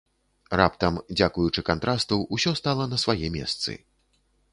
Раптам, 0.59 0.95
дзякуючы 1.17 1.63
кантрасту, 1.69 2.19
усё 2.39 2.53
стала 2.61 2.83
на 2.95 2.99
свае 3.05 3.27
месцы. 3.37 3.77